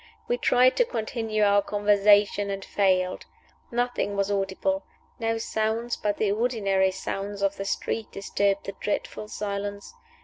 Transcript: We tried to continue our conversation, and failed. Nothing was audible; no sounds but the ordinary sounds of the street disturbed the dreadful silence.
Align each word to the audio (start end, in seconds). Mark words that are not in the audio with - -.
We 0.27 0.35
tried 0.39 0.75
to 0.77 0.83
continue 0.83 1.43
our 1.43 1.61
conversation, 1.61 2.49
and 2.49 2.65
failed. 2.65 3.27
Nothing 3.69 4.15
was 4.15 4.31
audible; 4.31 4.83
no 5.19 5.37
sounds 5.37 5.95
but 5.95 6.17
the 6.17 6.31
ordinary 6.31 6.89
sounds 6.89 7.43
of 7.43 7.57
the 7.57 7.65
street 7.65 8.11
disturbed 8.11 8.65
the 8.65 8.71
dreadful 8.79 9.27
silence. 9.27 9.93